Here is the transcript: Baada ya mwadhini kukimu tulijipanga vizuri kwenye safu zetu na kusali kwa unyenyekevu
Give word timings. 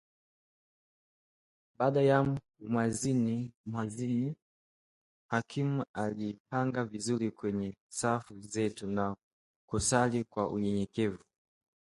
Baada 1.79 2.01
ya 2.01 2.37
mwadhini 2.59 4.35
kukimu 5.29 5.85
tulijipanga 5.93 6.83
vizuri 6.85 7.31
kwenye 7.31 7.77
safu 7.89 8.39
zetu 8.39 8.87
na 8.87 9.15
kusali 9.69 10.23
kwa 10.23 10.49
unyenyekevu 10.49 11.23